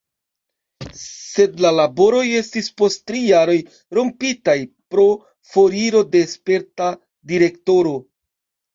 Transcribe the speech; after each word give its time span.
Sed 1.01 1.61
la 1.65 1.71
laboroj 1.79 2.23
estis 2.39 2.71
post 2.83 3.05
tri 3.13 3.23
jaroj 3.27 3.59
rompitaj 3.99 4.57
pro 4.95 5.09
foriro 5.55 6.05
de 6.19 6.27
sperta 6.37 6.93
direktoro. 7.37 7.99